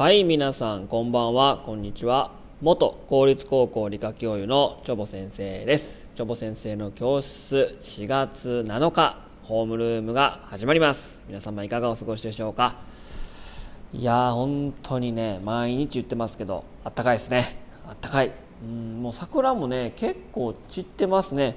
[0.00, 1.58] はい皆さんこんばんは。
[1.58, 2.32] こんにちは。
[2.62, 6.10] 元公立高校理科教諭のチョボ先生です。
[6.14, 11.20] チョボ先生の教室4月7日ホームルームが始まります。
[11.28, 12.76] 皆様いかがお過ごしでしょうか？
[13.92, 17.62] いやー本当にね毎日言ってますけどあったかいですね。
[17.86, 18.32] あったかい。
[18.64, 21.56] うんもう桜もね結構散ってますね。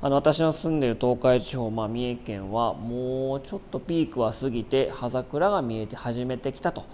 [0.00, 6.86] あの私の住んでる東海地方、まあ、三重県はもうちょっとピークは過ぎて葉桜が見えて始めてきたと。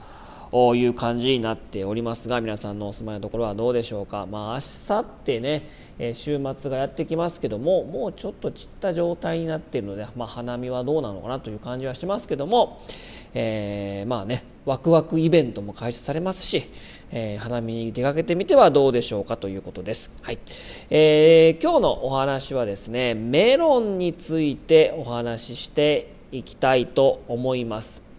[0.53, 4.61] いう感じになっておりますが皆さんのお住まいのところはどうでしょうか、まあ、
[4.91, 5.69] 明後日ね、
[5.99, 12.83] え週末がやってきますけどももうちょっと散った状態になっているので、まあ、花見はどうなのかなという感じはしますけども、
[13.33, 16.65] えー、まあねワクワクイベントも開始されますし、
[17.13, 20.11] えー、花見に出かけてみてはどうでしょうかということです。
[20.23, 20.39] はい
[20.91, 28.10] えー、今日のお話はですねメロンについてお話ししていきたいと思います。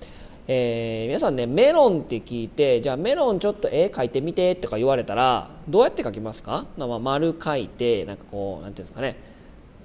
[0.53, 9.15] えー、皆さんねメロンって聞いてじゃあメロンちょっと絵描いてみてとか言われたらどうやって描きますか、まあ、丸描いてなんかこうなんていうんですかね？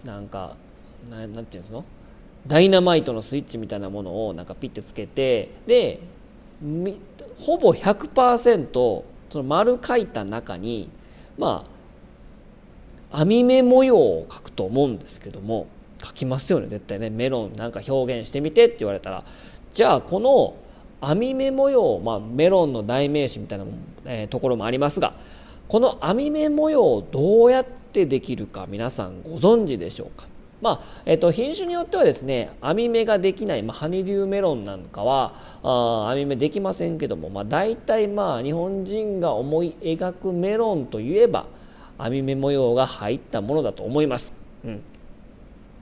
[0.05, 0.57] なんか
[1.09, 1.85] ななんていうんですの？
[2.49, 6.01] ダイナマイトのスイッチみたいなものをなんかピッてつけてで
[7.39, 10.91] ほぼ100%その丸書いた中に
[11.39, 11.65] ま
[13.13, 15.69] あ網目模様を描くと思うんですけども
[16.01, 17.09] 描きますよね絶対ね。
[17.09, 19.25] メロンなんか表現してみてって言われたら。
[19.77, 20.55] じゃあこの
[21.03, 23.67] 網目模様、まあ、メロンの代名詞みたいな、
[24.07, 25.13] えー、ところもありますが
[25.69, 30.29] この網目模様をどうやってできるか皆さんご存知でしょうか？
[30.63, 41.45] まあえっと、品種によってはですね網目ができない、まあ、ハニリューメロンなんかはあ網目できませんけども、まあ、大体まあ日本人が思い描くメロンといえば
[41.99, 44.33] 網目模様が入ったものだと思います。
[44.65, 44.83] うん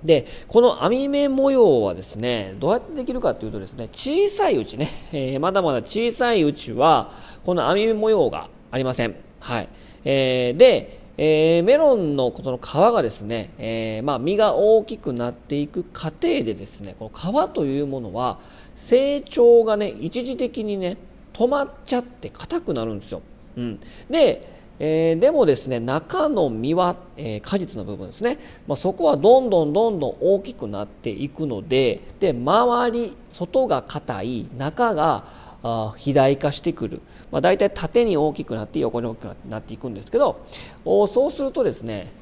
[0.05, 7.13] でこの網目模様はですねどうやってできるかというとですね小さいうちね、 えー、まだまだ小さいうちは
[7.45, 9.15] この網目模様がありません。
[9.41, 9.69] はい。
[10.05, 18.41] えー、でえー、メロンのこの皮がですね、え、まあ、実が大きくなっていく過程でですねこの皮というものは
[18.75, 20.97] 成長がね一時的にね
[21.33, 23.23] 止まっちゃって硬くなるんですよ、
[23.57, 35.25] うん、で、えー、でもですね中の実は、え果実の部分ですね、まあ、そこはどんどんどんどん大きくなっていくのでで周り外が硬い中が
[35.62, 40.45] あ肥大化してくる、まあ、大体縦に大きくなって横に大きくなっていくんですけど
[40.85, 42.12] おそうするとですね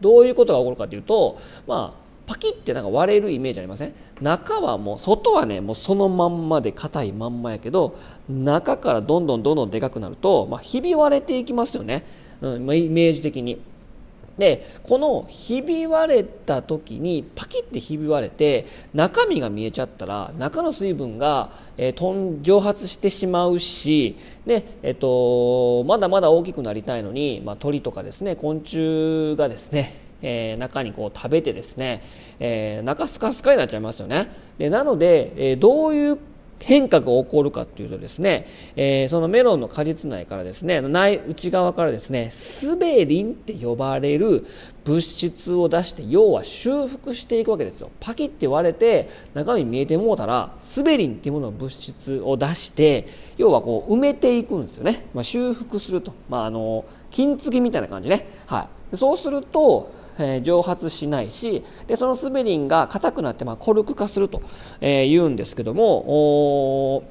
[0.00, 3.94] どういうことが起こるかというと、まあ、パキってなんか割れるイメージありません？
[4.20, 7.96] 中はもう外はねもうそのまんまで硬いまんまやけど
[8.28, 12.04] 中からどんどんどんどんでかくなると、まあ、ひび割れていきますよね、
[12.40, 13.60] うんまあ、イメージ的に。
[14.38, 24.16] でこのひび割れた時にパキッてひび割れて中身が見えちゃったら中の水分が、えー、蒸発してしまうし
[24.46, 32.02] で、えーと、まだまだ大きくなりたいのに、まあ、鳥とかですね昆虫がですねえー、中にこう食べてですね、
[32.38, 34.30] えー、中スカスカになっちゃいますよね。
[34.58, 36.18] でなので、えー、どういう
[36.62, 38.46] 変化が起こるかというとですね、
[38.76, 44.46] えー、そのメロンの果実内からですね内内側からですねスベリンって呼ばれる
[44.84, 47.90] 物質を出して要は修復していくわけですよ。
[48.00, 64.42] パキって割れて中身見えてもうたらスベリンっていうものの物質を出して要はこう埋めていくんですよね、まあ、修復すると、まあ、あの金継ぎみたいな感じね、はい、そうするとえー、蒸発しないしでそのスベリンが硬くなって、まあ、コルク化すると、
[64.80, 67.04] えー、言うんですけども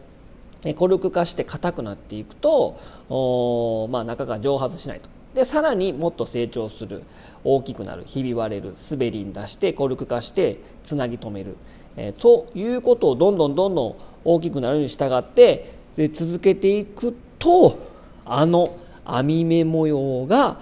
[0.75, 2.79] コルク化して硬くなっていくと
[3.09, 5.09] おまあ、中が蒸発しないと。
[5.33, 7.03] でさらにもっと成長する
[7.45, 11.55] 大きくなるひび割れるスベリン出してコルク化してつなぎ止める、
[11.95, 17.79] えー、ということをどんどんどんどん大きくなるに従ってで続けていくと
[18.25, 20.59] あの網目模様が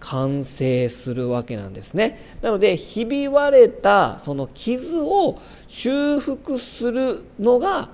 [0.00, 2.20] 完成するわけなんですね。
[2.42, 5.38] なのでひび割れたその傷を
[5.68, 7.90] 修復するのが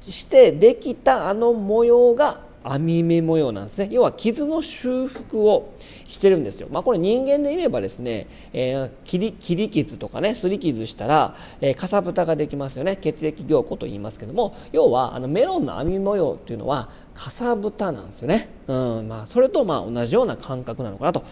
[0.00, 3.88] してできたあの模様が網目模様なんですね。
[3.90, 5.74] 要は傷の修復を
[6.06, 12.96] してるんですよ、まあ、これ人間で言えばですね、えー、切り切り傷とかねすり傷したら、えー、かさぶたができますよね。
[12.96, 14.54] 血液凝固と言いますけども。
[14.72, 21.24] 要はあのメロンの網模様っていうのはかさぶたなんですよね、うんまあ、それとまあ同じような感覚なのかなと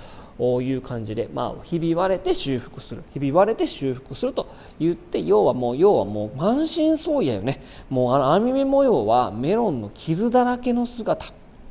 [0.62, 3.02] いう感じで、まあ、ひび割れて修復する。
[3.12, 4.48] ひび割れて修復すると
[4.78, 7.62] 言って要はもう要はもう満身創痍やよね。
[7.90, 11.26] もうあの網目模様はメロンの傷だらけの姿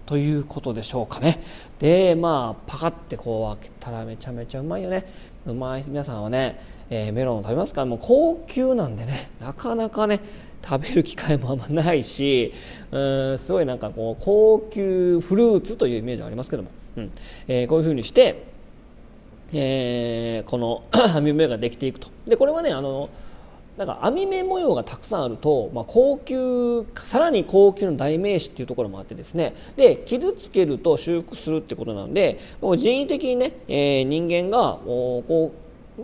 [0.06, 1.42] ということでしょうかね。
[1.80, 5.06] でまあパカってこう開けたらめちゃめちゃうまいよね。
[5.54, 6.60] まあ、皆さんはね、
[6.90, 7.82] えー、メロンを食べますか？
[7.82, 10.20] らもう高級なんでね なかなかね
[10.68, 12.54] 食べる機会もあんまないし
[12.92, 17.12] うんすごいなんかこう高級フルーツというイメージはありますけども、うん。
[17.48, 18.44] えー、こういうふうにして、
[19.54, 20.84] えー、この
[21.16, 22.08] 網目ができていくと。
[22.28, 23.10] でこれはねあの
[23.80, 35.54] なんか網目模様がたくさんあると、まあ、高級さらに高級の代名詞っていうところもあってですねで傷つけると修復するってことなのでもう人為的にね、えー、人間がこ
[35.98, 36.02] う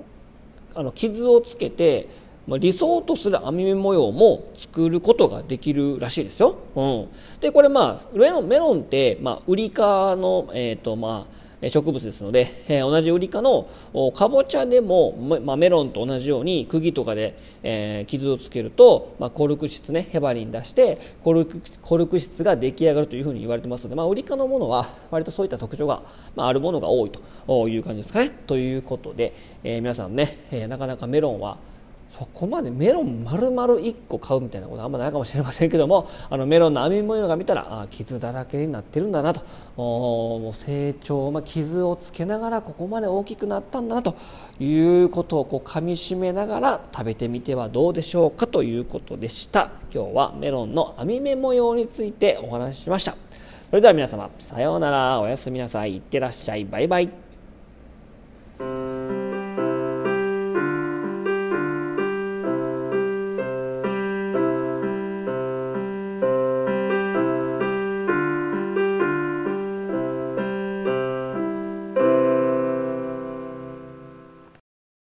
[0.73, 2.07] あの傷をつけて
[2.47, 6.55] ま、理想とする網目模様も作ることができるらしいですよ。
[6.75, 7.07] うん、
[7.41, 13.67] でこれまあメロンメロンって、まあ、ウリ科の、えーとまあ、植物ですので、え、同じウリ科の
[14.15, 15.13] かぼちゃでも、
[15.43, 26.01] ま、メロンと同じように釘とかで、え、傷をつけると、ま、コルク質ねヘバリン出してコルクコルク質が出来上がるというふうに言われてますので、まあ、ウリ科のものは割とそういった特徴が、
[26.35, 28.29] まあ、るものが多いという感じですかね。
[28.47, 29.33] ということで、
[29.63, 31.57] え、皆さんね、え、なかなかメロンは
[32.09, 39.41] そこまでメロン丸々1個買うみたいなことあんまないかもしれませんけども あのメロンの網模様が見たらあ傷だらけになってるんだなと。
[39.75, 44.15] もう成長、まあ、傷をつけながらここまで大きくなったんだなと
[44.59, 49.71] いうことをこう噛みしめながら食べてみてはどうでしょうかということでした。
[49.93, 53.15] 今日はメロンの網目模様についてお話ししました。
[53.69, 55.19] それでは皆様さようなら。
[55.19, 55.95] おやすみなさい。
[55.95, 56.63] いってらっしゃい。
[56.65, 57.24] バイバイ。